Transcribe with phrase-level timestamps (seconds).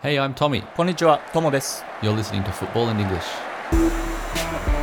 [0.00, 0.60] Hey, I'm Tommy.
[0.76, 1.82] Konnichiwa, Tomo desu.
[2.02, 4.77] You're listening to Football in English.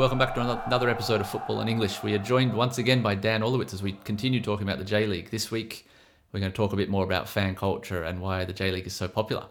[0.00, 2.02] welcome back to another episode of Football in English.
[2.02, 5.06] We are joined once again by Dan Orlowitz as we continue talking about the J
[5.06, 5.30] League.
[5.30, 5.86] This week,
[6.32, 8.86] we're going to talk a bit more about fan culture and why the J League
[8.86, 9.48] is so popular.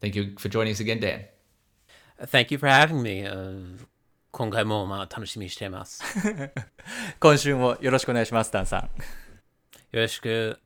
[0.00, 1.24] Thank you for joining us again, Dan.
[2.24, 3.26] Thank you for having me.
[3.26, 3.84] Uh,
[4.30, 6.04] 今回もまあ楽しみにしています。
[7.18, 8.82] 今週もよろしくお願いします、ダンさん。
[8.82, 8.90] よ
[10.02, 10.60] ろしく。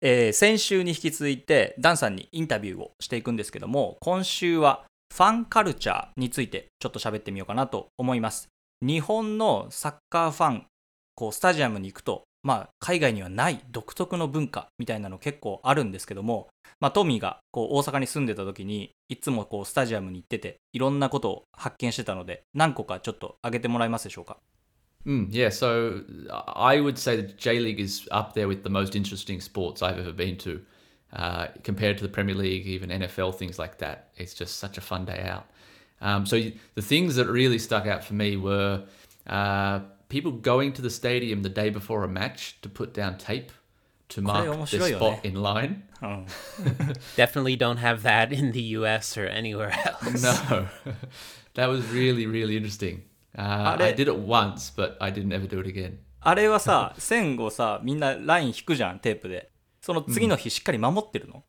[0.00, 8.48] えー、先週に引き続いてダンさんにインタビューをしていくんですけども今週は ファンカルチャーについてちょっと喋ってみようかなと思います。
[8.80, 10.66] 日本のサッカーファン、
[11.14, 16.48] こうスタジアムに行くと、まあ、海外にはない独特の文化みたいなの結構あるんですけども、
[16.80, 24.36] まあ、トミーがこう大阪に住んでた時にいつもこうスタジアムに行ってていろんなことを発見してたので何個かちょっと挙げてもらえますでしょうか
[25.04, 26.04] ？Mm, yeah, so
[26.54, 29.98] I would say that J League is up there with the most interesting sports I've
[29.98, 30.62] ever been to.
[31.11, 34.09] Uh, compared to the Premier League, even NFL, things like that.
[34.17, 35.45] It's just such a fun day out.
[36.01, 36.41] Um, so
[36.73, 38.83] the things that really stuck out for me were
[39.27, 43.51] uh, people going to the stadium the day before a match to put down tape
[44.09, 45.21] to mark their 面白いよね。
[45.21, 45.81] spot in line.
[46.01, 46.25] うん、
[47.15, 50.21] Definitely don't have that in the US or anywhere else.
[50.23, 50.67] No,
[51.53, 53.03] that was really, really interesting.
[53.37, 55.99] Uh, Are I they- did it once, but I didn't ever do it again.
[56.21, 59.49] あれはさ線をさみんなライン引くじゃんテープで
[59.87, 61.43] その次の日しっかり守ってるの、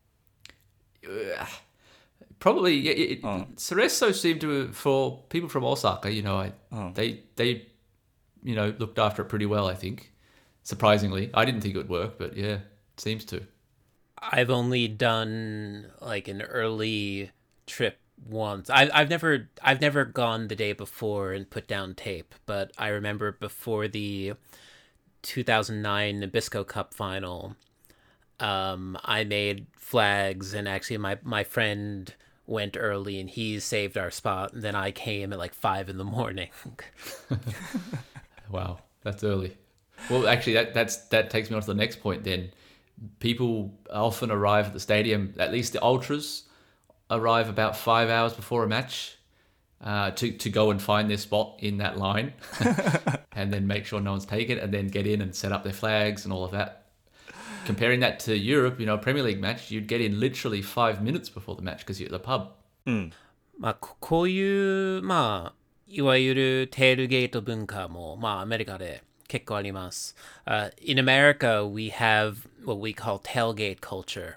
[2.41, 3.47] Probably, yeah, it, Oh.
[3.57, 6.93] Cerezo seemed to, for people from Osaka, you know, I, Oh.
[6.95, 7.69] they, they,
[8.43, 10.13] you know, looked after it pretty well, I think.
[10.63, 11.31] Surprisingly.
[11.33, 13.47] I didn't think it would work, but yeah, it seems to.
[14.19, 17.31] I've only done like an early
[17.67, 18.71] trip once.
[18.71, 22.89] I, I've never I've never gone the day before and put down tape, but I
[22.89, 24.33] remember before the
[25.23, 27.57] 2009 Nabisco Cup final,
[28.40, 32.14] um, I made flags, and actually my my friend
[32.46, 35.98] went early and he saved our spot, and then I came at like five in
[35.98, 36.50] the morning.
[38.50, 39.58] Wow, that's early.
[40.10, 42.24] Well, actually, that that's that takes me on to the next point.
[42.24, 42.52] Then,
[43.20, 45.34] people often arrive at the stadium.
[45.38, 46.44] At least the ultras
[47.12, 49.18] arrive about five hours before a match
[49.82, 52.34] uh, to to go and find their spot in that line,
[53.34, 55.74] and then make sure no one's taken, and then get in and set up their
[55.74, 56.86] flags and all of that
[57.69, 61.03] Comparing that to Europe, you know, a Premier League match, you'd get in literally five
[61.03, 62.53] minutes before the match because you're at the pub.
[62.87, 63.13] うん、
[63.59, 70.15] まあ、ここういう、まあ、いわゆるテールゲート文化も、まあ、アメリカで結構あります。
[70.47, 74.37] Uh, in America, we have what we call tailgate culture,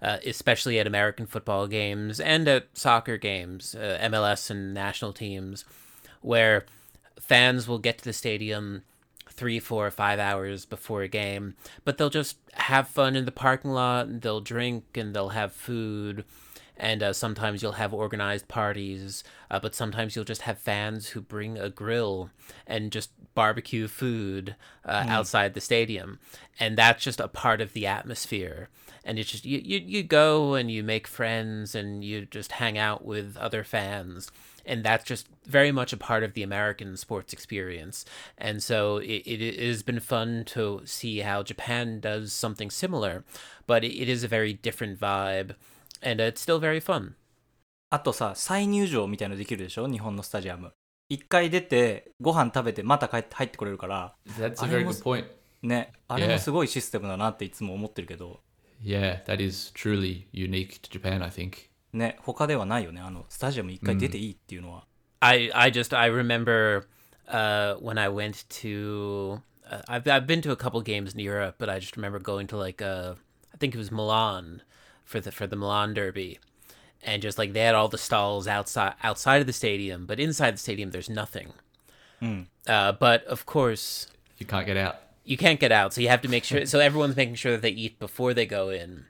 [0.00, 5.64] uh, especially at American football games and at soccer games, uh, MLS and national teams,
[6.22, 6.64] where
[7.20, 8.82] fans will get to the stadium
[9.37, 11.55] three, four, five hours before a game,
[11.85, 14.07] but they'll just have fun in the parking lot.
[14.07, 16.25] And they'll drink and they'll have food,
[16.75, 19.23] and uh, sometimes you'll have organized parties.
[19.49, 22.31] Uh, but sometimes you'll just have fans who bring a grill
[22.65, 26.19] and just barbecue food uh, outside the stadium,
[26.59, 28.69] and that's just a part of the atmosphere.
[29.05, 32.77] And it's just you, you you go and you make friends and you just hang
[32.77, 34.31] out with other fans
[34.66, 38.04] and that's just very much a part of the American sports experience.
[38.38, 43.24] And so it, it has been fun to see how Japan does something similar,
[43.66, 45.54] but it, it is a very different vibe,
[46.02, 47.14] and it's still very fun.
[47.90, 50.72] あとさ再入場みたいのできるでしょ日本のスタジアム
[51.10, 55.26] 一回出てご飯食べてまた帰って入ってこれるから That's a I very was- good point.
[55.62, 56.38] ねあれも Yeah.
[56.38, 58.40] すごいシステムだなっていつも思ってるけど
[58.82, 61.68] Yeah, that is truly unique to Japan, I think.
[61.96, 64.84] ね他ではないよねあのスタジアム一回出ていいっていうのは、
[65.20, 66.84] I I just I remember
[67.28, 69.40] uh, when I went to
[69.70, 72.46] uh, I've I've been to a couple games in Europe, but I just remember going
[72.48, 73.14] to like uh,
[73.54, 74.62] I think it was Milan
[75.04, 76.38] for the for the Milan Derby,
[77.02, 80.54] and just like they had all the stalls outside outside of the stadium, but inside
[80.54, 81.52] the stadium there's nothing.
[82.68, 84.06] Uh, but of course
[84.38, 84.96] You can't get out.
[85.24, 86.64] you can't get out, so you have to make sure.
[86.66, 89.06] So everyone's making sure that they eat before they go in,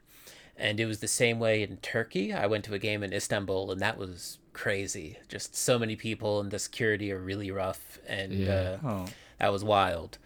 [0.58, 2.32] and it was the same way in Turkey.
[2.32, 5.16] I went to a game in Istanbul, and that was crazy.
[5.28, 8.78] Just so many people, and the security are really rough, and Yeah.
[8.84, 9.06] uh, Oh.
[9.38, 10.18] that was wild.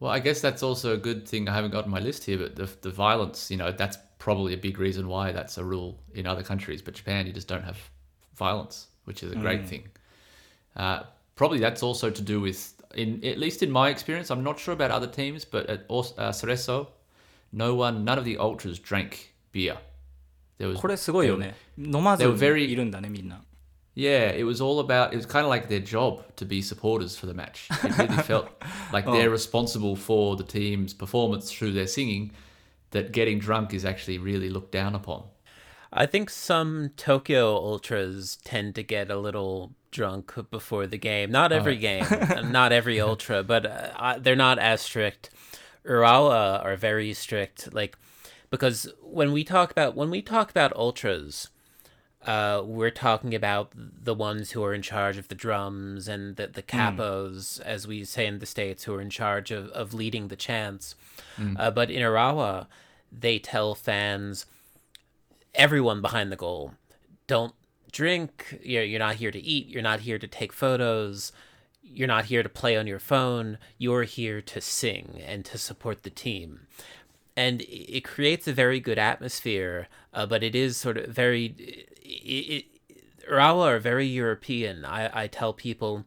[0.00, 1.48] Well, I guess that's also a good thing.
[1.48, 4.52] I haven't got on my list here, but the, the violence, you know, that's probably
[4.54, 6.80] a big reason why that's a rule in other countries.
[6.82, 7.78] But Japan, you just don't have
[8.34, 9.88] violence, which is a great thing.
[10.74, 11.02] Uh,
[11.36, 14.72] probably that's also to do with, in at least in my experience, I'm not sure
[14.74, 16.88] about other teams, but at Os- uh, Cerezo,
[17.53, 19.77] no one, none of the ultras drank beer.
[20.57, 21.55] There was これすごいよね。
[21.77, 23.41] 飲まず they were very- にいるんだね、みんな。
[23.95, 25.13] Yeah, it was all about.
[25.13, 27.69] It was kind of like their job to be supporters for the match.
[27.85, 28.47] It really felt
[28.91, 32.31] like they're responsible for the team's performance through their singing.
[32.91, 35.23] That getting drunk is actually really looked down upon.
[35.93, 41.31] I think some Tokyo Ultras tend to get a little drunk before the game.
[41.31, 42.05] Not every game,
[42.51, 45.29] not every Ultra, but uh, I- they're not as strict.
[45.84, 47.96] Urawa are very strict, like
[48.50, 51.48] because when we talk about when we talk about Ultras,
[52.26, 56.46] uh, we're talking about the ones who are in charge of the drums and the,
[56.48, 60.28] the capos, as we say in the States, who are in charge of, of leading
[60.28, 60.94] the chants.
[61.58, 62.66] Uh, but in Urawa,
[63.10, 64.44] they tell fans,
[65.54, 66.74] everyone behind the goal,
[67.26, 67.54] don't
[67.90, 68.58] drink.
[68.62, 69.68] You're, you're not here to eat.
[69.68, 71.32] You're not here to take photos.
[71.92, 73.58] You're not here to play on your phone.
[73.78, 76.66] You're here to sing and to support the team.
[77.36, 81.54] And it creates a very good atmosphere, uh, but it is sort of very.
[82.02, 82.64] It, it,
[83.30, 84.84] Urawa are very European.
[84.84, 86.04] I, I tell people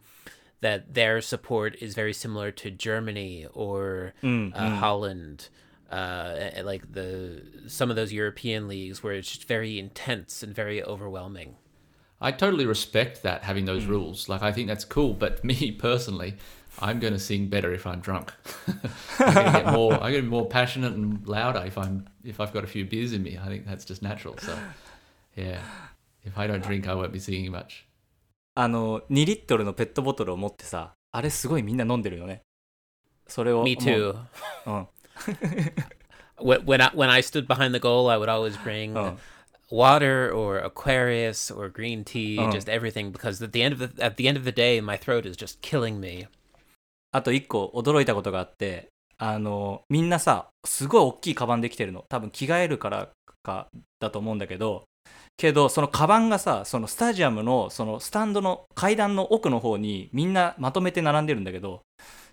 [0.64, 4.14] that their support is very similar to Germany or
[4.54, 5.50] uh, Holland,
[5.92, 10.84] uh, like the some of those European leagues where it's just very intense and very
[10.84, 11.56] overwhelming.
[12.23, 14.29] I totally respect that having those rules.
[14.29, 15.15] Like I think that's cool.
[15.15, 16.37] But me personally,
[16.81, 18.33] I'm going to sing better if I'm drunk.
[19.19, 19.95] I'm going to get more.
[19.95, 22.85] I'm going to be more passionate and louder if I'm if I've got a few
[22.85, 23.39] beers in me.
[23.39, 24.37] I think that's just natural.
[24.39, 24.57] So,
[25.37, 25.61] yeah,
[26.25, 27.85] if I don't drink, I won't be singing much.
[28.55, 32.43] あの、2リットルのペットボトルを持ってさ、あれすごいみんな飲んでるよね。
[33.29, 33.63] それを。
[33.63, 34.17] Me too.
[34.67, 36.45] もう。
[36.45, 39.17] When when I, when I stood behind the goal, I would always bring Oh.
[39.72, 42.52] Water or Aquarius or green tea, Oh.
[42.52, 44.98] just everything, because at the end of the at the end of the day, my
[44.98, 46.28] throat is just killing me.
[47.12, 52.04] あと一個驚いたことがあって、あの、みんなさ、すごい大きいカバンできてるの。
[52.10, 53.10] 多分着替えるから
[53.44, 53.68] か
[54.00, 54.84] だと思うんだけど、
[55.38, 61.82] けど、そのカバンがさ、そのスタジアムの、そのスタンドの階段の奥の方にみんなまとめて並んでるんだけど、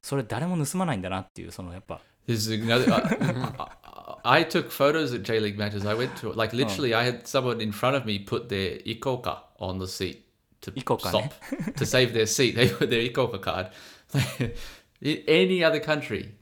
[0.02, 2.86] それ誰も盗まないんだなっていう、そのやっぱ、This is another.
[4.24, 5.84] I, I took photos at J League matches.
[5.86, 6.94] I went to like literally.
[6.94, 10.26] I had someone in front of me put their ICOCA on the seat
[10.62, 11.34] to ICOCA, stop
[11.76, 12.54] to save their seat.
[12.54, 13.70] They put their ICOCA card.
[15.00, 16.32] in any other country,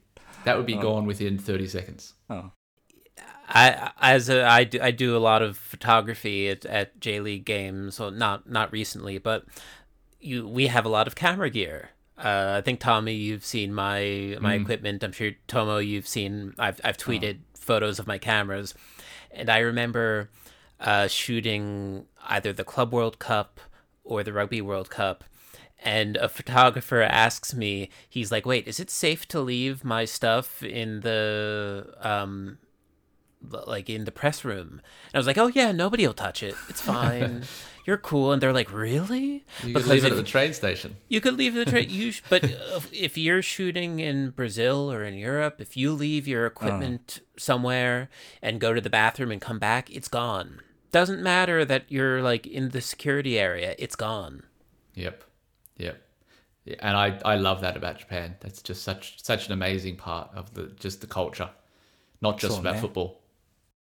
[0.45, 2.15] that would be gone within thirty seconds.
[2.29, 2.53] うん。
[3.51, 7.97] I as a I do I do a lot of photography at, at J League games.
[7.97, 9.47] So not not recently, but
[10.21, 11.91] you we have a lot of camera gear.
[12.19, 15.05] Uh, I think Tommy, you've seen my my equipment.
[15.05, 16.53] I'm sure Tomo, you've seen.
[16.59, 17.39] I've I've tweeted
[17.69, 18.75] photos of my cameras,
[19.31, 20.31] and I remember
[20.81, 23.61] uh, shooting either the Club World Cup
[24.05, 25.25] or the Rugby World Cup.
[25.81, 30.61] And a photographer asks me, he's like, "Wait, is it safe to leave my stuff
[30.63, 32.59] in the um,
[33.41, 34.81] like in the press room.
[35.07, 36.55] And I was like, oh yeah, nobody will touch it.
[36.69, 37.45] It's fine.
[37.89, 38.33] You're cool.
[38.33, 39.45] And they're like, really?
[39.65, 40.97] You could Because leave it if- at the train station.
[41.09, 41.89] You could leave the train.
[41.99, 46.29] you sh- but uh, if you're shooting in Brazil or in Europe, if you leave
[46.29, 48.11] your equipment somewhere
[48.43, 50.61] and go to the bathroom and come back, it's gone.
[50.93, 54.43] Doesn't matter that you're like in the security area, it's gone.
[54.95, 55.25] Yep,
[55.79, 56.03] yep.
[56.81, 58.37] And I, I love that about Japan.
[58.41, 61.49] That's just such such an amazing part of the just the culture,
[62.21, 62.83] not just So, about man.
[62.83, 63.18] football.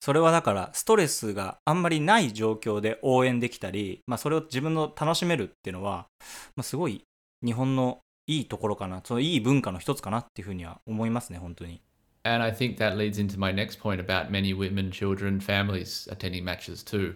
[0.00, 6.06] それはだからストレスがあんまりない状況で応援できたり、まあ、それを自分の楽しめるっていうのは、
[6.56, 7.02] まあ、すごい
[7.44, 11.80] 日本のいいところかなそのいい文化の一つかなっていうふうには思いますね本当に
[12.24, 16.44] And I think that leads into my next point about many women, children, families attending
[16.44, 17.14] matches too.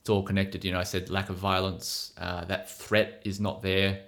[0.00, 0.64] It's all connected.
[0.64, 4.00] You know, I said lack of violence, uh, that threat is not there,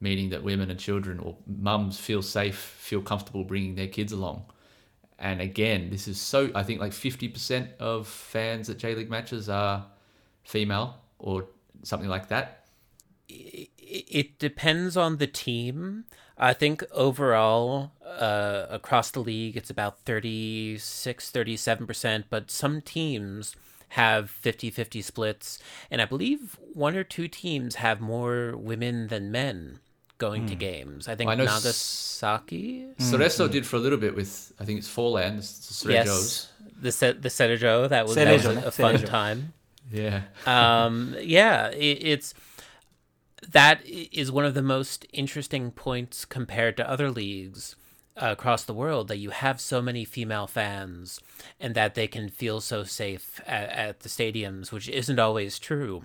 [0.00, 4.44] meaning that women and children or mums feel safe, feel comfortable bringing their kids along.
[5.18, 9.48] And again, this is so, I think like 50% of fans at J League matches
[9.48, 9.86] are
[10.44, 11.46] female or
[11.82, 12.66] something like that.
[13.28, 16.04] it it depends on the team.
[16.38, 23.56] I think overall, uh, across the league, it's about 36, 37%, but some teams
[23.90, 25.58] have 50 50 splits.
[25.90, 29.80] And I believe one or two teams have more women than men
[30.18, 31.08] going to games.
[31.08, 31.62] I think I know s-
[32.22, 32.88] Nagasaki.
[32.98, 35.88] Cerezo did for a little bit with, I think it's Forlán, Cerejos.
[35.88, 36.52] Yes.
[36.80, 39.06] The set the Serejo that was, that was a, a fun Cerejo.
[39.06, 39.52] time.
[39.90, 40.22] Yeah.
[40.46, 42.34] um yeah it, it's
[43.48, 47.76] that is one of the most interesting points compared to other leagues
[48.20, 51.20] uh, across the world that you have so many female fans
[51.60, 56.02] and that they can feel so safe at, at the stadiums which isn't always true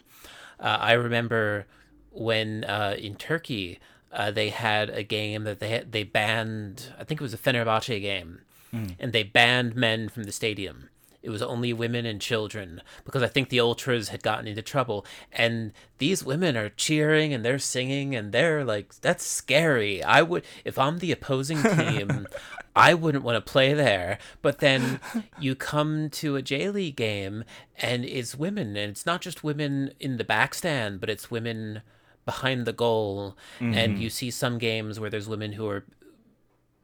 [0.59, 1.65] uh, i remember
[2.11, 3.79] when uh, in turkey
[4.13, 7.37] uh, they had a game that they had, they banned i think it was a
[7.37, 8.39] fenerbahce game
[8.73, 8.95] Mm.
[9.01, 10.87] and they banned men from the stadium.
[11.21, 15.05] It was only women and children because I think the ultras had gotten into trouble.
[15.29, 20.01] And these women are cheering and they're singing and they're like, that's scary.
[20.01, 22.27] I would, if I'm the opposing team,
[22.73, 24.19] I wouldn't want to play there.
[24.41, 25.01] But then
[25.37, 27.43] you come to a J League game
[27.75, 31.81] and it's women, and it's not just women in the backstand, but it's women
[32.31, 33.37] behind the goal.
[33.59, 35.83] And you see some games where there's women who are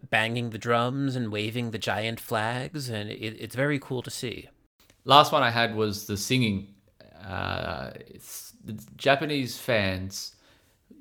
[0.09, 4.37] banging the drums and waving the giant flags, and it, it's very cool to see.
[5.05, 6.57] Last one I had was the singing.
[7.25, 10.35] Uh, it's, the Japanese fans,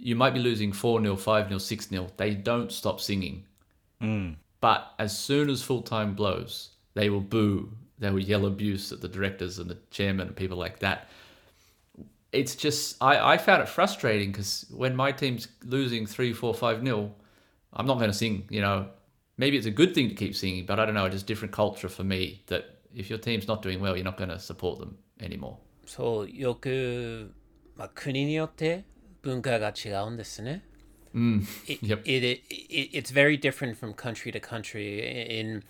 [0.09, 2.07] you might be losing 4 0, 5 0, 6 0.
[2.17, 3.45] They don't stop singing.
[4.01, 4.39] うん。
[4.61, 7.71] But as soon as full time blows, they will boo.
[7.99, 11.09] They will yell abuse at the directors and the chairman and people like that
[12.36, 16.84] It's just, I, I found it frustrating because when my team's losing 3 4 5
[16.86, 17.12] 0,
[17.74, 18.48] I'm not going to sing.
[18.50, 18.88] You know,
[19.38, 21.06] maybe it's a good thing to keep singing, but I don't know.
[21.06, 24.18] It's just different culture for me that if your team's not doing well, you're not
[24.18, 25.58] going to support them anymore.
[25.86, 27.34] そう、よく、
[27.76, 28.86] まあ、国によって
[29.22, 30.64] 文化が違うんですね。
[31.68, 32.04] It, Yep.
[32.06, 35.02] it, it, it it's very different from country to country.
[35.02, 35.64] In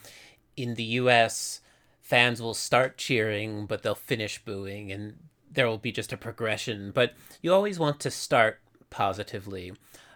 [0.55, 1.61] in the U.S.,
[1.99, 5.15] fans will start cheering, but they'll finish booing, and
[5.50, 6.90] there will be just a progression.
[6.90, 8.60] But you always want to start
[8.90, 9.72] positively.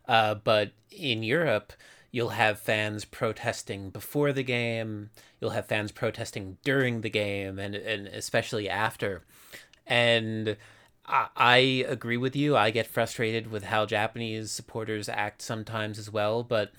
[0.06, 1.72] Uh, but in Europe,
[2.10, 5.10] you'll have fans protesting before the game.
[5.40, 9.22] You'll have fans protesting during the game, and and especially after.
[9.86, 10.56] And
[11.06, 11.56] I, I
[11.88, 12.56] agree with you.
[12.56, 16.72] I get frustrated with how Japanese supporters act sometimes as well, but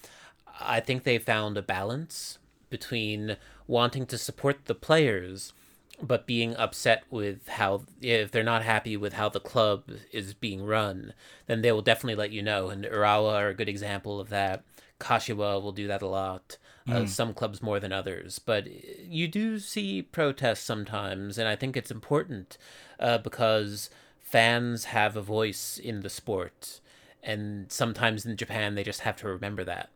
[0.60, 2.38] I think they found a balance
[2.70, 5.54] between wanting to support the players
[6.02, 10.66] but being upset with how if they're not happy with how the club is being
[10.66, 11.14] run,
[11.48, 12.70] then they will definitely let you know.
[12.70, 14.64] And Urawa are a good example of that.
[15.00, 16.58] Kashiwa will do that a lot.
[16.90, 18.68] Uh, some clubs more than others, but
[19.08, 22.58] you do see protests sometimes, and I think it's important
[23.00, 23.90] uh, because
[24.20, 26.82] fans have a voice in the sport,
[27.22, 29.90] and sometimes in Japan they just have to remember that.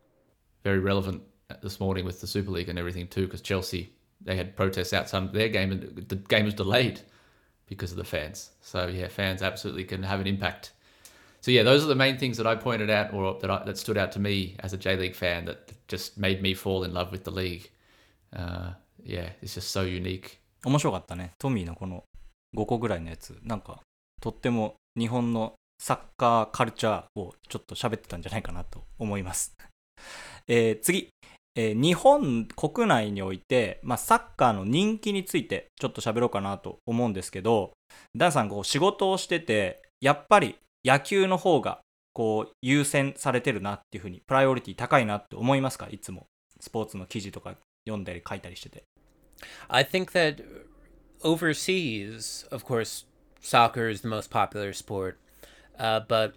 [0.64, 1.24] Very relevant
[1.62, 3.92] this morning with the Super League and everything too, because Chelsea,
[4.25, 7.01] they had protests outside their game and the game was delayed
[7.67, 8.51] because of the fans.
[8.61, 10.73] So yeah, fans absolutely can have an impact.
[11.41, 13.79] So yeah, those are the main things that I pointed out or that I, that
[13.79, 16.93] stood out to me as a J League fan that just made me fall in
[16.93, 17.71] love with the league.
[18.37, 18.73] Uh,
[19.03, 20.39] yeah, it's just so unique.
[20.65, 21.33] 面白かったね。
[21.39, 22.05] トミーのこの
[22.55, 23.39] 5個ぐらいのやつ。
[23.43, 23.81] なんか、
[24.21, 29.57] とっても日本のサッカーカルチャーをちょっと喋ってたんじゃないかなと思います。
[30.47, 31.09] えー次、
[31.56, 37.74] えー日本国内において、まあ、サッカーの人気についてちょっと喋ろうかなと思うんですけど、
[38.16, 41.80] ダンさんこう仕事をしてて、やっぱり野球の方が
[42.14, 45.88] こう優先されてるなっていうふうに、プライオリティ高いなって思いますか？
[45.90, 46.28] いつも。
[46.60, 48.84] スポーツの記事とか読んだり書いたりしてて。
[49.68, 50.44] I think that
[51.22, 53.06] overseas, of course,
[53.42, 55.18] soccer is the most popular sport,
[55.78, 56.34] uh, but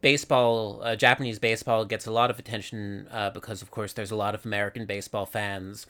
[0.00, 4.16] baseball, uh, Japanese baseball, gets a lot of attention uh, because, of course, there's a
[4.16, 5.86] lot of American baseball fans,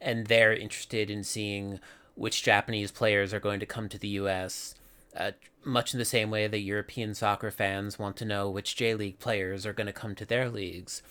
[0.00, 1.80] and they're interested in seeing
[2.14, 4.74] which Japanese players are going to come to the U.S.
[5.16, 5.32] Uh,
[5.64, 9.18] much in the same way that European soccer fans want to know which J League
[9.18, 11.02] players are going to come to their leagues.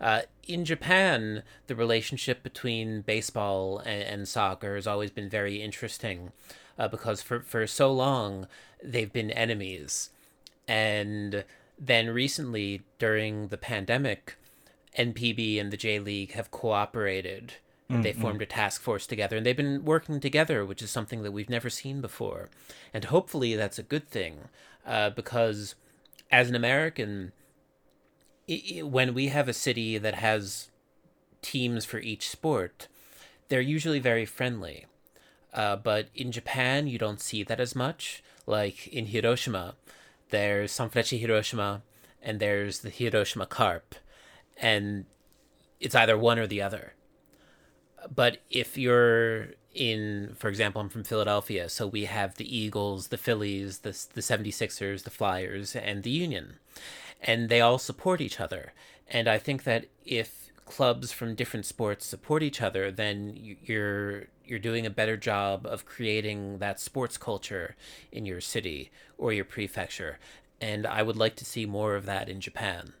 [0.00, 6.32] Uh, in Japan, the relationship between baseball and, and soccer has always been very interesting
[6.78, 8.46] uh, because for, for so long
[8.82, 10.10] they've been enemies.
[10.66, 11.44] And
[11.78, 14.36] then recently, during the pandemic,
[14.98, 17.54] NPB and the J League have cooperated.
[17.90, 21.22] And they formed a task force together, and they've been working together, which is something
[21.22, 22.50] that we've never seen before.
[22.92, 24.50] And hopefully, that's a good thing,
[24.86, 25.74] uh, because
[26.30, 27.32] as an American,
[28.46, 30.68] i i when we have a city that has
[31.40, 32.88] teams for each sport,
[33.48, 34.84] they're usually very friendly.
[35.54, 38.22] Uh, but in Japan, you don't see that as much.
[38.46, 39.76] Like in Hiroshima,
[40.30, 41.82] there's Sanfrecce Hiroshima,
[42.22, 43.94] and there's the Hiroshima Carp,
[44.56, 45.06] and
[45.80, 46.94] it's either one or the other.
[48.14, 53.18] But if you're in, for example, I'm from Philadelphia, so we have the Eagles, the
[53.18, 56.58] Phillies, the the 76ers, the Flyers, and the Union,
[57.20, 58.72] and they all support each other.
[59.08, 64.26] And I think that if clubs from different sports support each other, then you- you're
[64.48, 67.76] you're doing a better job of creating that sports culture
[68.10, 70.18] in your city or your prefecture.
[70.60, 72.94] And I would like to see more of that in Japan.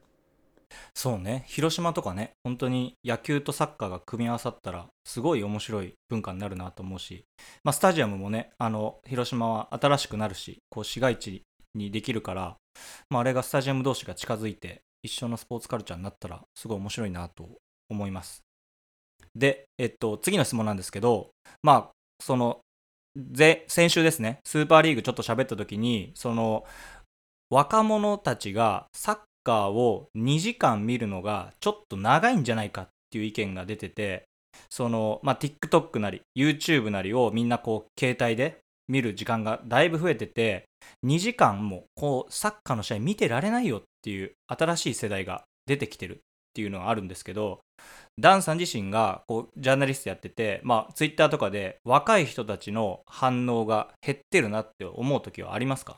[0.94, 7.24] そうね広島とかね本当に野球とサッカーが組み合わさったらすごい面白い文化になるなと思うし、
[7.64, 11.42] まあ、スタジアムもねあの広島は新しくなるしこう市街地
[11.74, 12.56] にできるから、
[13.08, 17.48] まあ、あれがスタジアム同士が近づいて一緒のスポーツカルチャーになったらすごい面白いなと
[17.88, 18.42] 思います
[19.38, 21.30] で、えっと、次の質問なんですけど、
[21.62, 21.90] まあ、
[22.20, 22.60] その、
[23.68, 26.64] 先週ですね、スーパーリーグちょっと喋った時に、その、
[27.50, 34.24] 若者たちがサッカーを2時間見るのがちょっと長いんじゃないかっていう意見が出てて、
[34.70, 40.64] その、まあ、TikTok なり YouTube なりをみんなこう携帯で見る時間がだいぶ増えてて
[41.06, 46.20] 2時間もこうサッカーの試合見てられないよっていう新しい世代が出てきてる。
[46.57, 47.59] ていうのがあるんですけど
[48.19, 55.97] ダンさん自身がこうジャーナリストやってて、まあ、Twitter とかで若い人たちの反応が減ってるなって思う時はありますか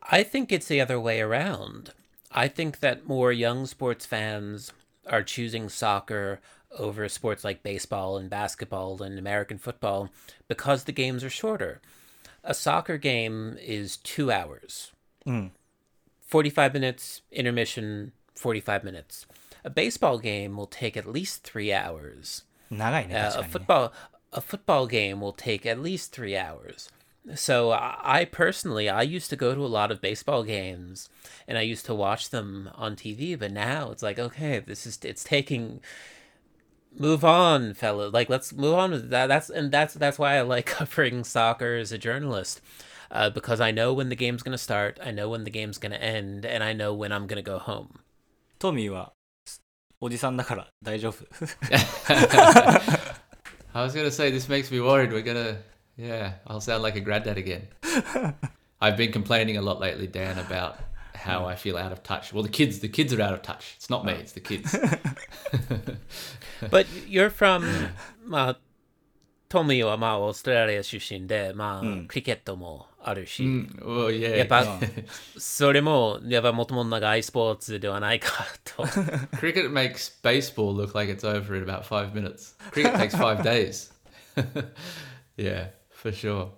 [0.00, 1.92] I think it's the other way around.
[2.30, 4.72] I think that more young sports fans
[5.06, 6.40] are choosing soccer
[6.78, 10.10] over sports like baseball and basketball and American football
[10.48, 11.80] because the games are shorter.
[12.42, 14.92] A soccer game is two hours,
[15.24, 15.52] うん。
[16.30, 19.25] 45 minutes, intermission, 45 minutes.
[19.63, 22.43] A baseball game will take at least three hours.
[23.37, 23.93] Uh, a football
[24.31, 26.89] a football game will take at least three hours.
[27.35, 31.09] So I, I personally, I used to go to a lot of baseball games,
[31.47, 33.37] and I used to watch them on TV.
[33.37, 35.81] But now it's like, okay, this is it's taking.
[36.97, 38.09] Move on, fella.
[38.09, 39.27] Like let's move on with that.
[39.27, 42.61] That's and that's that's why I like covering soccer as a journalist,
[43.11, 45.97] uh, because I know when the game's gonna start, I know when the game's gonna
[45.97, 47.99] end, and I know when I'm gonna go home.
[48.59, 49.13] トミーは
[50.01, 51.25] おじさんだから大丈夫
[53.73, 55.11] I was gonna say this makes me worried.
[55.11, 55.59] We're gonna,
[55.97, 57.67] yeah, I'll sound like a granddad again.
[58.81, 60.77] I've been complaining a lot lately, Dan, about
[61.13, 62.33] how I feel out of touch.
[62.33, 63.75] Well, the kids, the kids are out of touch.
[63.77, 64.75] It's not me, it's the kids.
[66.69, 67.63] But you're from
[68.25, 68.59] まあ
[69.47, 74.36] トミーはまあオーストラリア出身でまあ、クリケットもあるし、 Mm, well, yeah.
[74.38, 74.78] やっぱ
[75.36, 78.84] それもやっぱもともと長いスポーツではないかと
[79.36, 82.54] Cricket makes baseball look like it's over in about five minutes.
[82.72, 83.92] Cricket takes five days.
[85.36, 86.50] yeah, for sure.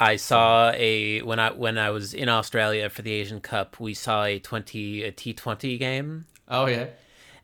[0.00, 3.92] I saw a when I when I was in Australia for the Asian Cup we
[3.92, 6.86] saw a 20 a T20 game Oh yeah.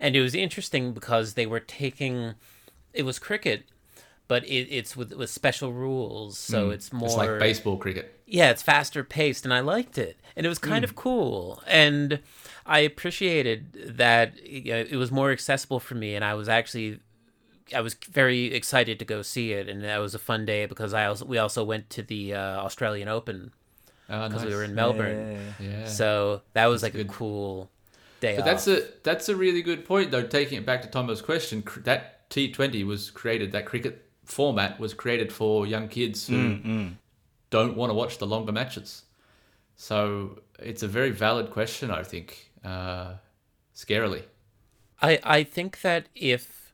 [0.00, 2.32] and it was interesting because they were taking
[2.94, 3.64] it was cricket
[4.27, 6.71] but it, it's with with special rules so hmm.
[6.71, 8.19] it's more It's like baseball cricket.
[8.25, 10.89] yeah, it's faster paced, and I liked it, and it was kind hmm.
[10.89, 12.19] of cool, and
[12.65, 16.99] I appreciated that you know, it was more accessible for me, and I was actually.
[17.73, 20.93] I was very excited to go see it, and that was a fun day because
[20.93, 23.53] I also we also went to the uh, Australian Open
[24.09, 24.51] ah, Oh, because nice.
[24.51, 25.85] we were in Melbourne, え Yeah.
[25.87, 27.71] so that was like a cool
[28.19, 28.35] day.
[28.35, 28.45] But off.
[28.45, 30.23] that's a that's a really good point though.
[30.23, 33.51] Taking it back to Tomo's question, cr- that T20 was created.
[33.53, 36.89] That cricket format was created for young kids who
[37.49, 39.03] don't want to watch the longer matches.
[39.75, 42.49] So it's a very valid question, I think.
[42.63, 43.15] Uh,
[43.75, 44.23] scarily.
[45.01, 46.73] I I think that if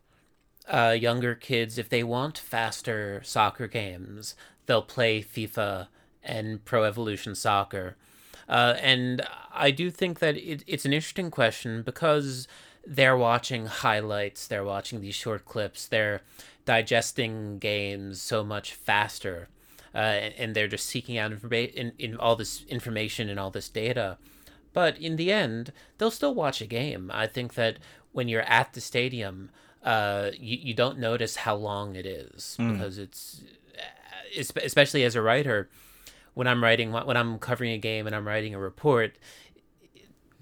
[0.67, 4.35] uh, younger kids, if they want faster soccer games,
[4.65, 5.87] they'll play FIFA
[6.23, 7.95] and Pro Evolution Soccer.
[8.47, 12.47] Uh, and I do think that it, it's an interesting question because
[12.85, 16.21] they're watching highlights, they're watching these short clips, they're
[16.65, 19.47] digesting games so much faster,
[19.93, 23.51] uh, and, and they're just seeking out informa- in, in all this information and all
[23.51, 24.17] this data.
[24.73, 27.09] But in the end, they'll still watch a game.
[27.13, 27.77] I think that
[28.11, 29.49] when you're at the stadium,
[29.83, 33.41] uh, you, you don't notice how long it is because it's,
[34.37, 35.69] especially as a writer,
[36.33, 39.17] when I'm writing, when I'm covering a game and I'm writing a report,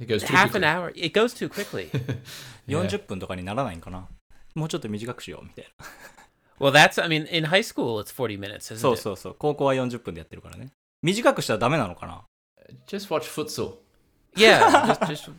[0.01, 0.59] It goes too half quickly.
[0.59, 1.91] an hour, it goes too quickly.
[2.69, 4.09] 40分とかにならないんかな
[4.55, 5.87] もうちょっと短くしようみたいな
[6.61, 9.01] well, that's, I mean, in high school, it's 40 minutes, isn't そう it?
[9.03, 10.73] そうそう高校は40分でやってるからね
[11.03, 12.23] 短くしたらダメなのかな
[12.87, 13.79] Just watch futsal.
[14.35, 15.31] Yeah, just, just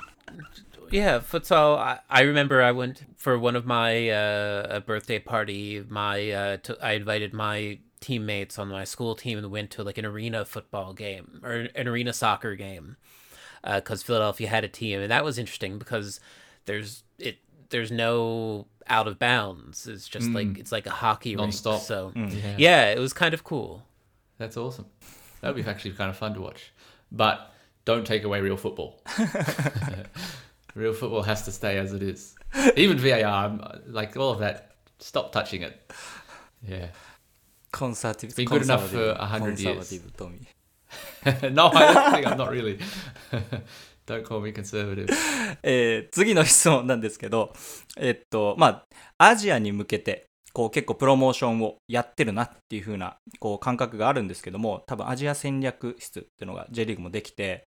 [0.92, 1.78] yeah, futsal.
[1.78, 5.84] I, I remember I went for one of my uh, a birthday party.
[5.90, 9.98] My uh, to, I invited my teammates on my school team and went to like
[9.98, 12.98] an arena football game or an arena soccer game
[13.77, 16.21] because uh, Philadelphia had a team, and that was interesting because
[16.65, 17.39] there's it
[17.71, 19.87] there's no out of bounds.
[19.87, 20.35] It's just mm.
[20.35, 21.75] like it's like a hockey non-stop.
[21.75, 22.43] Rink, so mm.
[22.43, 22.55] yeah.
[22.59, 22.91] yeah.
[22.91, 23.83] it was kind of cool.
[24.39, 24.87] That's awesome.
[25.41, 26.73] That would be actually kind of fun to watch,
[27.13, 27.53] but
[27.85, 29.01] don't take away real football.
[30.75, 32.35] real football has to stay as it is.
[32.77, 35.93] Even VAR, um, like all of that, stop touching it.
[36.67, 36.89] Yeah.
[37.73, 38.35] Conservative.
[38.35, 39.93] Been good enough for hundred years.
[41.53, 42.79] no, I don't think I'm not really.
[44.07, 45.09] don't call me conservative.
[45.63, 47.53] えー次の質問なんですけど、
[47.97, 48.85] えっと、ま
[49.19, 57.69] あ、アジアに向けて、こう結構プロモーションをやってるなっていう風なこう感覚があるんですけども多分アジア戦略室っていうのが J リーグもできて、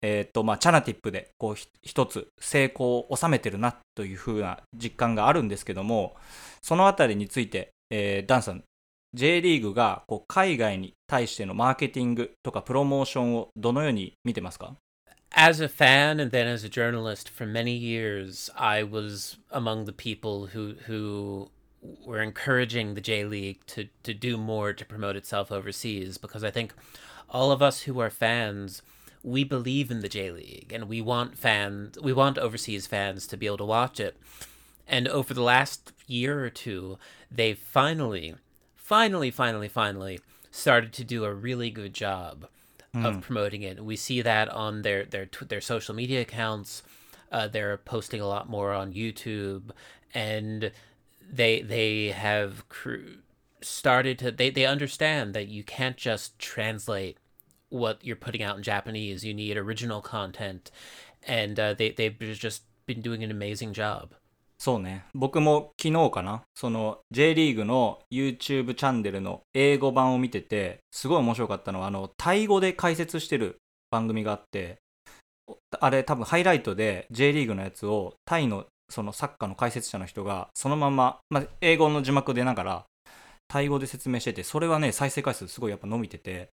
[0.00, 6.14] えーとまあ、チャナティップでこう一つ成功を収めてるなという風な実感があるんですけども
[6.62, 8.62] そのあたりについて、えーダンさん
[9.13, 14.75] J リーグがこう海外に対してのマーケティングとかプロモーションをどのように見てますか
[15.31, 19.91] as a fan and then as a journalist for many years i was among the
[19.91, 21.49] people who who
[22.05, 26.51] were encouraging the j league to to do more to promote itself overseas because i
[26.51, 26.73] think
[27.29, 28.81] all of us who are fans
[29.21, 33.35] we believe in the j league and we want fans we want overseas fans to
[33.35, 34.17] be able to watch it
[34.87, 36.97] and over the last year or two
[37.29, 38.35] they've finally
[38.92, 42.46] finally finally finally started to do a really good job
[43.06, 43.82] of promoting it.
[43.82, 46.82] We see that on their their their social media accounts.
[47.30, 49.70] Uh, they're posting a lot more on YouTube,
[50.12, 50.72] and
[51.26, 53.16] they they have cr-
[53.62, 57.16] started to they they understand that you can't just translate
[57.70, 59.24] what you're putting out in Japanese.
[59.24, 60.70] You need original content,
[61.26, 64.12] and uh, they they've just been doing an amazing job.
[64.62, 65.06] そうね。
[65.12, 66.42] 僕も昨日かな。
[66.54, 73.56] その J リーグの YouTube チャンネルの英語版を見ててすごい面白かったのはあのタイ語で解説してる
[73.90, 74.78] 番組があって
[75.80, 82.84] あれ多分ハイライトで J リーグのやつをタイのそのサッカーの解説者の人がそのまま、まあ、英語の字幕出ながら
[83.48, 86.50] タイ語で説明しててそれはね再生回数すごいやっぱ伸びてて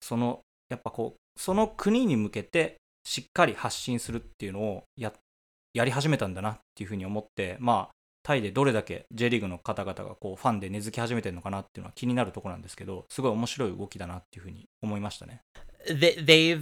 [0.00, 5.12] そのやっぱこうその国に向けてしっかり発信するっていうのをやっ
[5.76, 15.42] やり始めたんだなっていうふうに思ってまあタイでどれだけ J リーグの方々がこうファンで根付き始めてるのかなっていうのは気になるところなんですけどすごい面白い動きだなっていうふうに思いましたね。
[15.86, 16.58] They, v e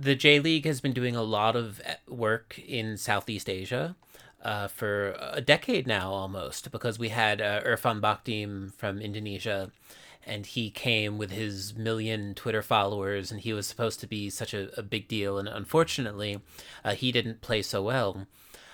[0.00, 3.94] the J League has been doing a lot of work in Southeast Asia
[4.44, 9.70] uh, for a decade now almost because we had uh, Irfan Bakdim from Indonesia
[10.26, 14.54] and he came with his million Twitter followers and he was supposed to be such
[14.54, 16.40] a, a big deal and unfortunately
[16.84, 18.26] uh, he didn't play so well.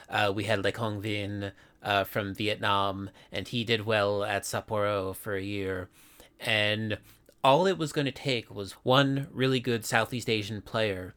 [0.09, 5.15] Uh, we had Le Cong Vinh uh, from Vietnam and he did well at Sapporo
[5.15, 5.89] for a year
[6.41, 6.99] and
[7.43, 11.15] all it was going to take was one really good Southeast Asian player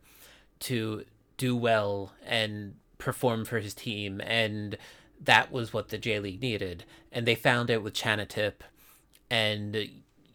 [0.59, 1.05] to
[1.37, 4.77] do well and perform for his team, and
[5.19, 6.85] that was what the J League needed.
[7.11, 8.61] And they found it with Chanatip,
[9.29, 9.89] and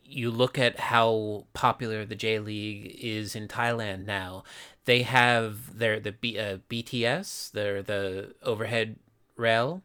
[0.09, 4.43] you look at how popular the J League is in Thailand now.
[4.87, 8.97] They have their the B, uh, BTS, their the overhead
[9.37, 9.83] rail,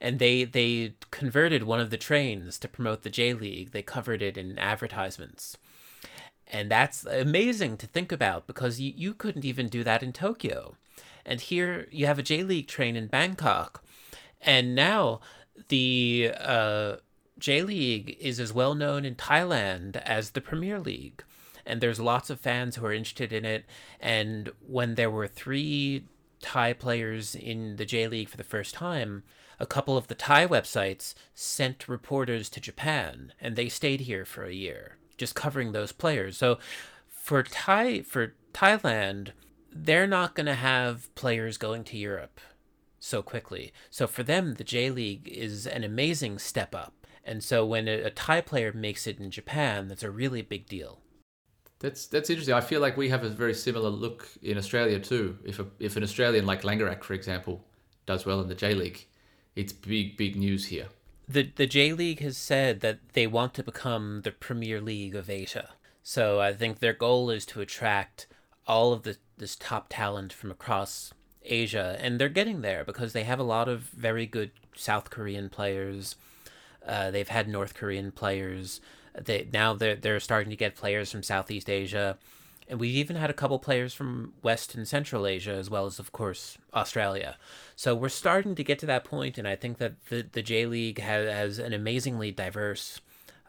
[0.00, 3.72] and they they converted one of the trains to promote the J League.
[3.72, 5.56] They covered it in advertisements.
[6.50, 10.76] And that's amazing to think about because you, you couldn't even do that in Tokyo.
[11.26, 13.84] And here you have a J League train in Bangkok.
[14.40, 15.20] And now
[15.68, 16.96] the uh,
[17.38, 21.22] J League is as well known in Thailand as the Premier League.
[21.64, 23.66] And there's lots of fans who are interested in it.
[24.00, 26.04] And when there were three
[26.40, 29.22] Thai players in the J League for the first time,
[29.60, 34.44] a couple of the Thai websites sent reporters to Japan, and they stayed here for
[34.44, 36.36] a year, just covering those players.
[36.36, 36.58] So
[37.08, 39.30] for Thai for Thailand,
[39.70, 42.40] they're not going to have players going to Europe
[43.00, 43.72] so quickly.
[43.90, 46.97] So for them, the J League is an amazing step up.
[47.24, 50.66] And so when a, a Thai player makes it in Japan, that's a really big
[50.66, 51.00] deal.
[51.80, 52.54] That's that's interesting.
[52.54, 55.38] I feel like we have a very similar look in Australia too.
[55.44, 57.64] If a, if an Australian like Langerak, for example,
[58.06, 59.06] does well in the J League,
[59.54, 60.88] it's big big news here.
[61.28, 65.28] the the J League has said that they want to become the Premier League of
[65.30, 65.70] Asia.
[66.02, 68.26] So I think their goal is to attract
[68.66, 71.12] all of the this top talent from across
[71.44, 75.48] Asia, and they're getting there because they have a lot of very good South Korean
[75.48, 76.16] players.
[76.88, 78.80] Uh, they've had North Korean players.
[79.14, 82.18] They now they're they're starting to get players from Southeast Asia,
[82.66, 85.98] and we've even had a couple players from West and Central Asia as well as
[85.98, 87.36] of course Australia.
[87.76, 90.66] So we're starting to get to that point, and I think that the the J
[90.66, 93.00] League has, has an amazingly diverse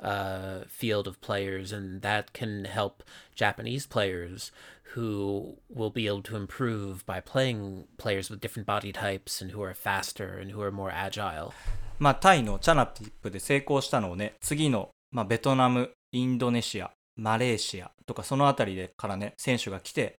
[0.01, 3.03] uh, field of players, and that can help
[3.35, 4.51] Japanese players
[4.93, 9.61] who will be able to improve by playing players with different body types and who
[9.61, 11.53] are faster and who are more agile.
[11.99, 20.15] まあ、タイのチャナティップで成功したのをね、次の、まあ、ベトナム、インドネシア、マレーシアとかそのあたりでからね、選手が来て、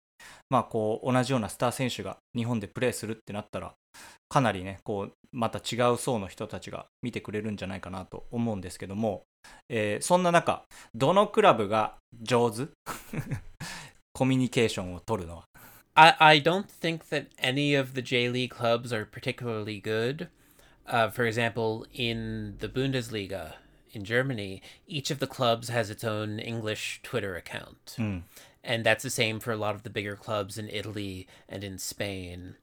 [0.51, 3.73] まあ、こう、同じようなスター選手が日本でプレーするってなったら、
[4.29, 9.23] かなりね、こう、また違う層の人たちが見てくれるんじゃないかなと思うんですけども、
[9.71, 10.65] えーそんな中、
[10.95, 12.67] どのクラブが上手？
[14.13, 15.45] コミュニケーションを取るのは
[15.95, 20.29] ？I, I don't think that any of the J League clubs are particularly good.
[20.87, 23.55] Uh, for example, in the Bundesliga
[23.93, 27.97] in Germany, each of the clubs has its own English Twitter account.
[28.63, 31.79] And that's the same for a lot of the bigger clubs in Italy and in
[31.79, 32.57] Spain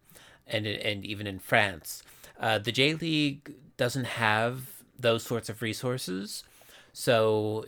[0.45, 2.03] and, and even in France.
[2.39, 6.43] Uh, the J League doesn't have those sorts of resources.
[6.93, 7.65] So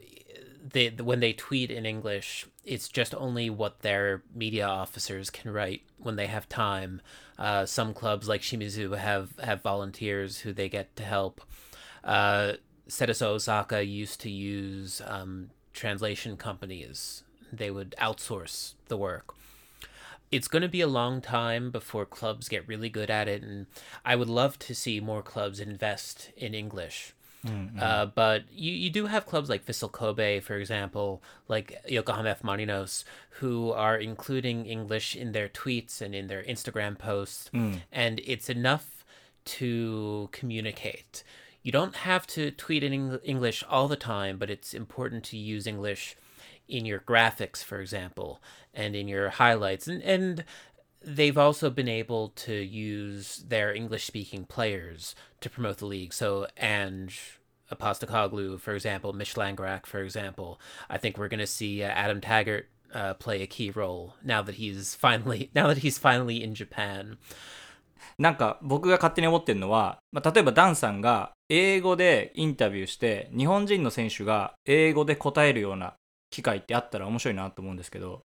[0.73, 5.81] they, when they tweet in English, it's just only what their media officers can write
[5.97, 7.01] when they have time.
[7.37, 11.41] Uh, some clubs like Shimizu have, have volunteers who they get to help.
[12.03, 12.53] Uh,
[12.87, 17.23] Cerezo Osaka used to use um, translation companies.
[17.51, 19.33] They would outsource the work.
[20.31, 23.65] It's going to be a long time before clubs get really good at it, and
[24.05, 27.15] I would love to see more clubs invest in English.
[27.79, 32.41] Uh, but you, you do have clubs like Vissel Kobe, for example, like Yokohama F.
[32.43, 33.03] Marinos,
[33.39, 37.49] who are including English in their tweets and in their Instagram posts.
[37.91, 39.05] And it's enough
[39.45, 41.23] to communicate.
[41.63, 45.37] You don't have to tweet in Eng- English all the time, but it's important to
[45.37, 46.15] use English
[46.67, 48.41] in your graphics, for example,
[48.73, 49.87] and in your highlights.
[49.87, 50.43] And, and
[51.03, 56.13] they've also been able to use their English speaking players to promote the league.
[56.13, 57.39] So Ange
[57.71, 60.59] Postecoglou, for example, Mish for example.
[60.89, 64.41] I think we're going to see uh, Adam Taggart uh, play a key role now
[64.41, 67.17] that he's finally now that he's finally in Japan.
[68.17, 75.93] なんか僕が勝手に思ってるのは、まあ、例えばダンさんが英語でインタビューして日本人の選手が英語で答えるような
[76.29, 78.21] 機会ってあったら面白いなと思うんですけど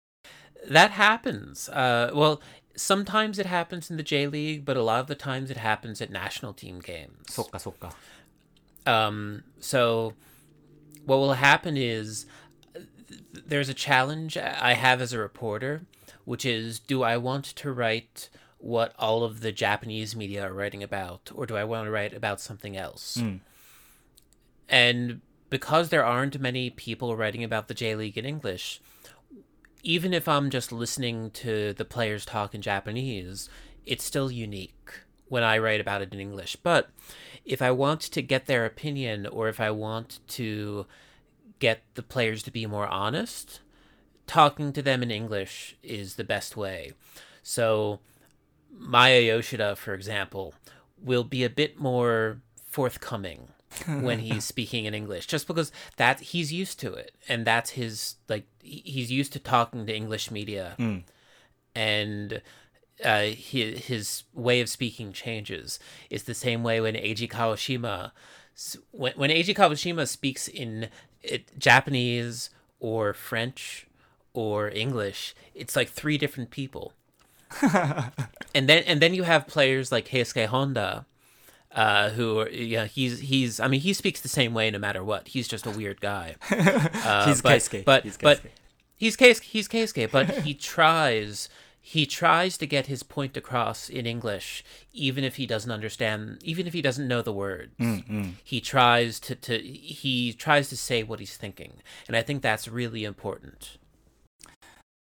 [0.71, 1.69] That happens.
[1.69, 2.41] Uh, well,
[2.76, 6.02] sometimes it happens in the J League, but a lot of the times it happens
[6.02, 7.26] at national team games.
[7.30, 7.94] そっかそっか
[8.86, 10.14] Um, so
[11.06, 12.26] what will happen is
[12.74, 12.86] th-
[13.46, 15.82] there's a challenge I have as a reporter,
[16.26, 20.82] which is do I want to write what all of the Japanese media are writing
[20.82, 23.22] about, or do I want to write about something else?
[24.70, 28.82] And because there aren't many people writing about the J League in English,
[29.83, 33.49] even if I'm just listening to the players talk in Japanese,
[33.85, 36.57] it's still unique when I write about it in English.
[36.57, 36.91] But
[37.45, 40.87] if I want to get their opinion or if I want to
[41.59, 43.61] get the players to be more honest,
[44.27, 46.93] talking to them in English is the best way.
[47.43, 48.01] So,
[48.71, 50.55] Maya Yoshida, for example,
[51.03, 53.49] will be a bit more forthcoming
[53.87, 58.17] when he's speaking in English, just because that he's used to it, and that's his
[58.29, 60.75] like he's used to talking to English media,
[61.75, 62.43] and
[63.05, 65.79] uh, his his way of speaking changes.
[66.11, 68.13] It's the same way when Eiji Kawashima
[68.91, 70.89] when when Eiji Kawashima speaks in
[71.23, 73.87] it, Japanese or French
[74.35, 76.93] or English, it's like three different people.
[77.63, 81.07] and then and then you have players like Keisuke Honda,
[81.75, 85.03] uh, who are, yeah he's he's I mean he speaks the same way no matter
[85.03, 85.29] what.
[85.29, 86.37] He's just a weird guy.
[86.51, 87.85] Uh, He's but, Keisuke.
[87.85, 88.51] but He's but Keisuke.
[88.97, 91.49] he's Keisuke, he's Keisuke, but he tries
[91.85, 96.67] he tries to get his point across in English, even if he doesn't understand, even
[96.69, 97.73] if he doesn't know the words.
[98.45, 101.73] He tries to, to he tries to say what he's thinking,
[102.07, 103.79] and I think that's really important.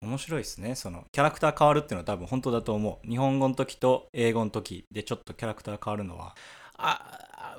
[0.02, 6.34] 面白いですねそのキャラクター変わるっていうのは多分本当だと思う日本語の時と英語の時でちょっとキャラクター変わるのは
[6.78, 6.94] Uh,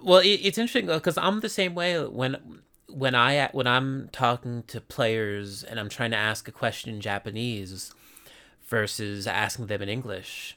[0.04, 2.38] well, it, it's interesting because I'm the same way when
[2.88, 7.02] when I when I'm talking to players and I'm trying to ask a question in
[7.02, 7.94] Japanese
[8.68, 10.56] versus asking them in English.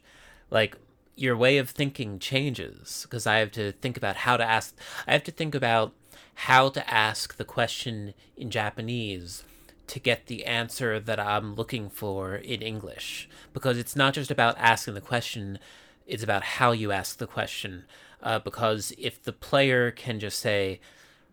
[0.51, 0.77] Like
[1.16, 4.77] your way of thinking changes because I have to think about how to ask.
[5.07, 5.92] I have to think about
[6.35, 9.44] how to ask the question in Japanese
[9.87, 14.57] to get the answer that I'm looking for in English because it's not just about
[14.59, 15.59] asking the question
[16.07, 17.85] it's about how you ask the question
[18.23, 20.81] uh, because if the player can just say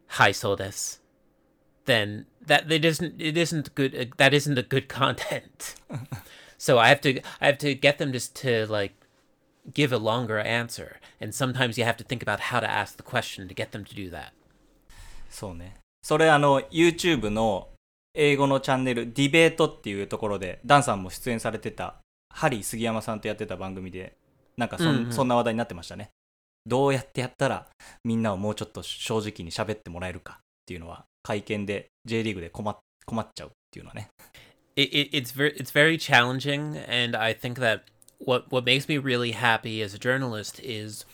[0.07, 0.97] hi so desu
[1.85, 5.75] then that it isn't it isn't good uh, that isn't a good content
[6.57, 8.93] so i have to i have to get them just to like
[9.73, 13.03] give a longer answer and sometimes you have to think about how to ask the
[13.03, 14.33] question to get them to do that
[15.29, 17.67] そうねそれあの YouTube の
[18.14, 21.96] 英語のチャンネルディベートっていうところでダンさんも出演されてた
[22.32, 24.14] ハリー杉山さんとやってた番組で
[24.56, 26.10] なんかそ,、うんうんそんな話題になってましたね
[26.66, 27.66] どうやってやったら
[28.04, 34.08] みんなをもうちょっと正直に喋ってもらえるかっていうのは会見で J リーグで困っ困っちゃうっていうのはね
[34.76, 37.82] it, it, it's very it's very challenging and i think that
[38.24, 41.04] what what makes me really happy as a journalist is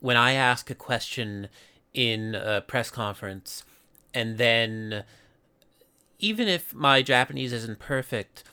[0.00, 1.48] when i ask a question
[1.92, 3.64] in a press conference
[4.14, 5.04] and then
[6.24, 8.44] even if my japanese isn't perfect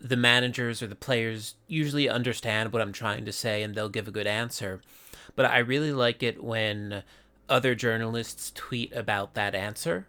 [0.00, 4.08] the managers or the players usually understand what i'm trying to say and they'll give
[4.08, 4.80] a good answer.
[5.36, 7.02] But I really like it when
[7.48, 10.06] other journalists tweet about that answer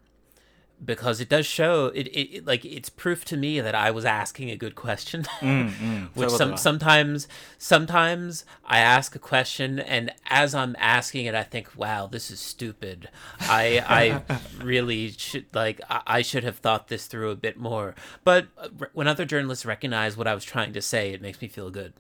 [0.84, 4.04] because it does show it, it, it like it's proof to me that I was
[4.04, 5.24] asking a good question.
[5.42, 6.10] うんうん。
[6.14, 11.26] そういう Which こと some か sometimes sometimes I ask a question and as I'm asking
[11.26, 13.08] it I think wow this is stupid
[13.48, 14.22] I I
[14.62, 18.68] really should like I, I should have thought this through a bit more but uh,
[18.92, 21.94] when other journalists recognize what I was trying to say it makes me feel good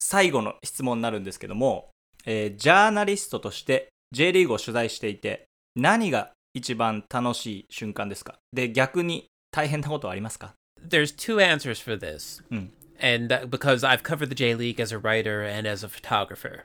[0.00, 1.90] 最後の質問になるんですけども、
[2.26, 5.44] えージャーナリストとして J リーグを取材していて
[5.76, 10.54] 何が 一番楽しい瞬間ですかで逆に大変なことはありますか
[10.86, 12.68] there's two answers for this Mm.
[13.00, 16.64] and that, because I've covered the J League as a writer and as a photographer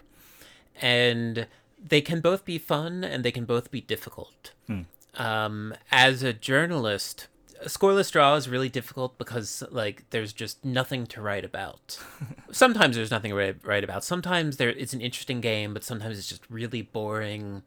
[0.81, 1.47] and
[1.81, 4.85] they can both be fun and they can both be difficult Mm.
[5.15, 7.27] um, as a journalist
[7.61, 11.99] a scoreless draw is really difficult because like there's just nothing to write about
[12.51, 16.17] sometimes there's nothing to write, write about sometimes there it's an interesting game but sometimes
[16.17, 17.63] it's just really boring and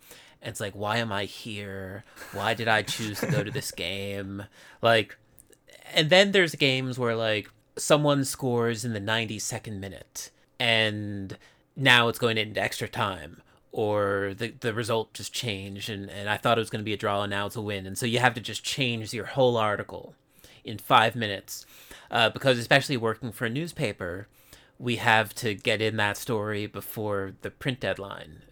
[0.48, 2.04] it's like why am i here?
[2.34, 4.44] Why did i choose to go to this game?
[4.82, 5.18] Like
[5.94, 11.38] and then there's games where like someone scores in the 92nd minute and
[11.76, 16.38] now it's going into extra time or the the result just changed and, and I
[16.38, 17.86] thought it was going to be a draw and now it's a win.
[17.86, 20.16] And so you have to just change your whole article
[20.64, 21.66] in five minutes
[22.10, 24.28] uh, because especially working for a newspaper
[24.80, 28.44] we have to get in that story before the print deadline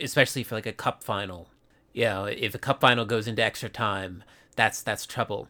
[0.00, 1.48] especially for like a cup final.
[1.92, 4.24] You know if a cup final goes into extra time
[4.56, 5.48] that's that's trouble.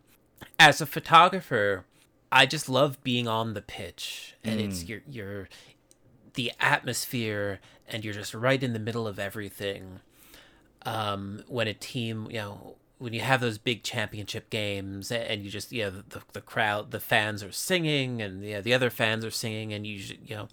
[0.59, 1.85] As a photographer,
[2.31, 5.49] I just love being on the pitch and it's your your
[6.35, 10.01] the atmosphere and you're just right in the middle of everything.
[10.85, 15.51] Um, when a team, you know, when you have those big championship games and you
[15.51, 18.91] just, you know, the, the crowd, the fans are singing and you know, the other
[18.91, 20.49] fans are singing and you, you know,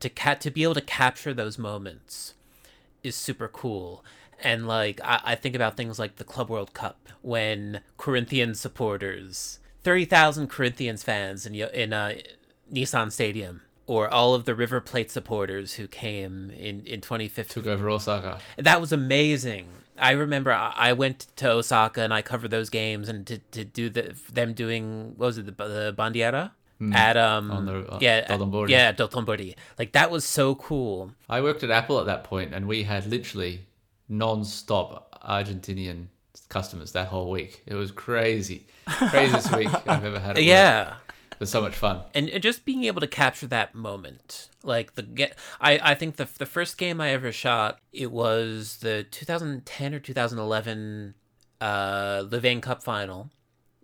[0.00, 2.34] to cat to be able to capture those moments
[3.04, 4.04] is super cool.
[4.42, 9.60] And like I, I think about things like the Club World Cup when Corinthians supporters,
[9.84, 12.14] thirty thousand Corinthians fans in in uh,
[12.72, 17.70] Nissan Stadium, or all of the River Plate supporters who came in in 2015 Took
[17.70, 18.40] over Osaka.
[18.56, 19.68] that was amazing.
[19.98, 23.90] I remember I went to Osaka and I covered those games and to, to do
[23.90, 26.50] the them doing what was it the, the bandiera
[26.94, 28.68] at um On the, uh, yeah Dotonbori.
[28.68, 31.12] yeah Dotonbori like that was so cool.
[31.28, 33.60] I worked at Apple at that point, and we had literally
[34.08, 36.06] non-stop Argentinian
[36.48, 37.62] customers that whole week.
[37.66, 40.38] It was crazy, craziest week I've ever had.
[40.38, 40.94] Yeah,
[41.42, 42.00] was so much fun.
[42.14, 46.28] and just being able to capture that moment like the get I I think the
[46.38, 51.14] the first game I ever shot it was the 2010 or 2011
[51.60, 53.30] uh Levain Cup final.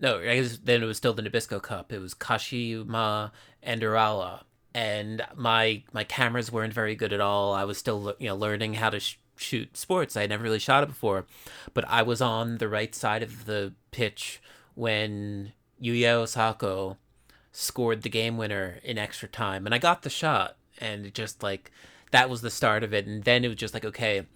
[0.00, 1.92] No, I guess then it was still the Nabisco Cup.
[1.92, 4.42] It was Kashima and Urawa,
[4.72, 7.52] and my my cameras weren't very good at all.
[7.52, 10.16] I was still you know learning how to sh- shoot sports.
[10.16, 11.26] I had never really shot it before,
[11.74, 14.40] but I was on the right side of the pitch
[14.74, 16.96] when Yuya Osako
[17.58, 21.42] scored the game winner in extra time, and I got the shot, and it just
[21.42, 21.70] like
[22.10, 23.06] that was the start of it.
[23.06, 24.26] And then it was just like okay,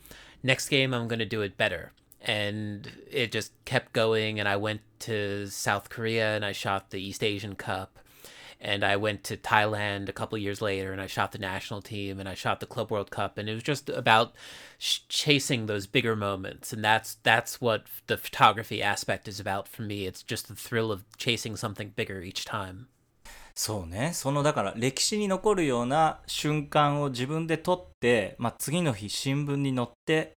[0.42, 1.92] next game I'm gonna do it better
[2.24, 7.02] and it just kept going and i went to south korea and i shot the
[7.02, 7.98] east asian cup
[8.60, 12.20] and i went to thailand a couple years later and i shot the national team
[12.20, 14.34] and i shot the club world cup and it was just about
[14.78, 19.82] sh- chasing those bigger moments and that's that's what the photography aspect is about for
[19.82, 22.86] me it's just the thrill of chasing something bigger each time
[23.54, 24.12] そうね。
[24.14, 30.32] そのだから歴史に残るような瞬間を自分で撮って、まあ、次の日新聞に載って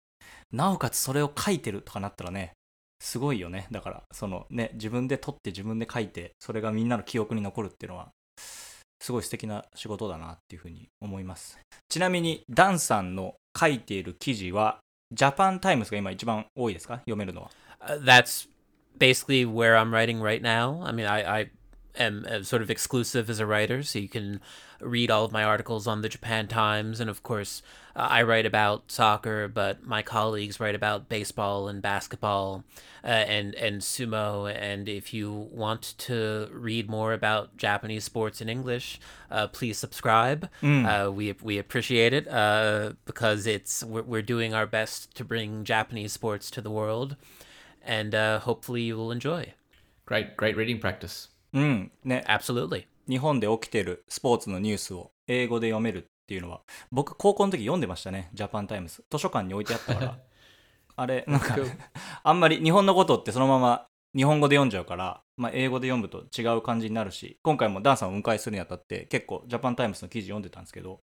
[0.51, 2.51] なおかつそれを書いてるとかなったらね
[2.99, 3.67] すごいよね。
[3.71, 8.09] だからそのね自分で撮って自分で書いてそれがみんなの記憶に残るっていうのは
[8.99, 11.59] すごい素敵な仕事だなっていうふうに思います。
[11.89, 14.79] ちなみにダンさんの書いている記事は
[15.11, 16.95] ジャパンタイムズが今一番多いですか？
[16.97, 17.51] 読めるのは。
[17.79, 18.49] Uh, that's
[18.97, 20.83] basically where I'm writing right now.
[20.83, 21.51] I mean, I, I
[21.97, 24.41] am uh, sort of exclusive as a writer, so you can
[24.81, 26.99] read all of my articles on the Japan Times.
[26.99, 27.61] And of course,
[27.95, 32.63] uh, I write about soccer, but my colleagues write about baseball and basketball
[33.03, 34.53] uh, and, and sumo.
[34.53, 38.99] And if you want to read more about Japanese sports in English,
[39.31, 40.49] uh, please subscribe.
[40.85, 45.63] Uh, we, we appreciate it uh, because it's we're, we're doing our best to bring
[45.63, 47.15] Japanese sports to the world
[47.85, 49.53] and uh, hopefully you will enjoy.
[50.05, 51.29] Great, great reading practice.
[51.55, 51.91] うん。
[52.03, 52.23] ね。
[52.27, 52.85] Absolutely.
[53.09, 58.29] 日本で起きてるスポーツのニュースを英語で読めるっていうのは僕高校の時読んでましたね。
[58.33, 60.19] ジャパンタイムズ図書館に置いてあったから。
[60.97, 61.57] あれなんか
[62.23, 71.01] あんまり日本のことってそのまま日本語で読んじゃうから、まあ、英語で読むと違う感じになるし今回もダンさんをお迎えするにあたって結構ジャパンタイムズの記事読んでたんですけど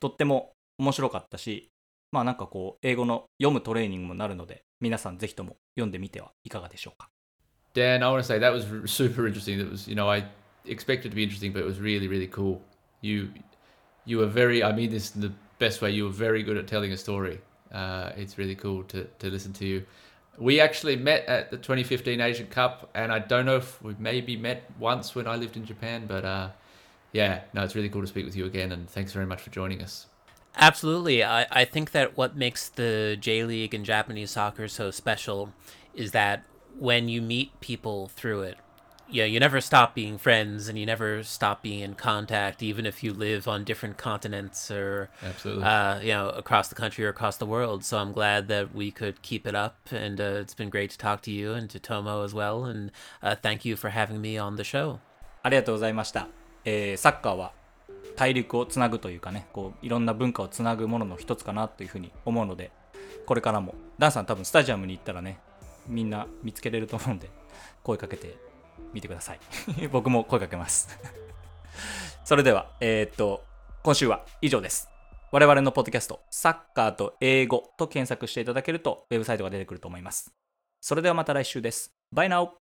[0.00, 1.70] とっても面白かったし
[2.10, 7.10] まあなんかこう英語の読むトレーニングもなるので皆さんぜひとも読んでみてはいかがでしょうか
[7.74, 9.58] Dan, I want to say that was super interesting.
[9.58, 10.24] That was, you know, I
[10.64, 12.62] expected to be interesting, but it was really, really cool.
[13.00, 13.30] You,
[14.04, 14.62] you were very.
[14.64, 15.90] I mean this in the best way.
[15.90, 17.40] You were very good at telling a story.
[17.72, 19.84] Uh, it's really cool to to listen to you.
[20.38, 24.36] We actually met at the 2015 Asian Cup, and I don't know if we maybe
[24.36, 26.50] met once when I lived in Japan, but uh,
[27.12, 29.50] yeah, no, it's really cool to speak with you again, and thanks very much for
[29.50, 30.06] joining us.
[30.56, 31.22] Absolutely.
[31.22, 35.52] I, I think that what makes the J League and Japanese soccer so special
[35.94, 36.44] is that
[36.79, 38.57] when you meet people through it,
[39.09, 42.85] you know, you never stop being friends and you never stop being in contact, even
[42.85, 45.63] if you live on different continents or, Absolutely.
[45.63, 47.83] uh, you know, across the country or across the world.
[47.83, 49.75] So I'm glad that we could keep it up.
[49.91, 52.65] And uh, it's been great to talk to you and to Tomo as well.
[52.65, 54.99] And uh, thank you for having me on the show.
[55.43, 56.29] ありがとうございました、
[56.63, 57.51] えーサッカーは
[58.15, 62.71] 大陸をつなぐというかねこういろんな文化をつなぐものの一つかなというふうに思うので
[63.25, 65.39] これからもダンさん多分スタジアムに行ったらね
[65.88, 67.30] みんな見つけれると思うんで
[67.82, 68.36] 声かけて
[68.92, 69.40] みてください。
[69.90, 70.88] 僕も声かけます。
[72.24, 73.44] それではえーっと
[73.82, 74.88] 今週は以上です。
[75.30, 80.32] 我々のポッドキャストサッカーと英語と検索していただけるとウェブサイトが出てくると思います。
[80.80, 81.92] それではまた来週です。
[82.12, 82.67] バイナオ。